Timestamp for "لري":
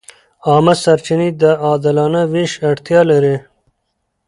3.11-3.35